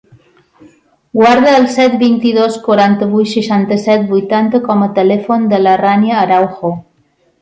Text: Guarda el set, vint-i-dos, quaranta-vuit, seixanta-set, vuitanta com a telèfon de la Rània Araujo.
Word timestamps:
Guarda 1.17 1.51
el 1.57 1.67
set, 1.73 1.97
vint-i-dos, 2.03 2.57
quaranta-vuit, 2.69 3.29
seixanta-set, 3.33 4.07
vuitanta 4.15 4.63
com 4.67 4.85
a 4.87 4.91
telèfon 4.99 5.47
de 5.53 5.61
la 5.67 5.77
Rània 5.83 6.17
Araujo. 6.23 6.73